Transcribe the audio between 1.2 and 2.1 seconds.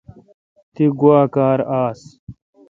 کار آس۔